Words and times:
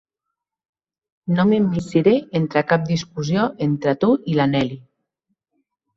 No 1.35 1.45
m'immisciré 1.49 2.13
en 2.41 2.49
cap 2.55 2.87
discussió 2.89 3.45
entre 3.67 3.97
tu 4.05 4.13
i 4.33 4.39
la 4.41 4.49
Nelly. 4.55 4.83